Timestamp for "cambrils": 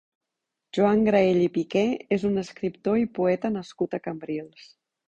4.11-4.71